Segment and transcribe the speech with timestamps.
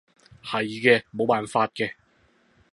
[0.43, 1.93] 係嘅，冇辦法嘅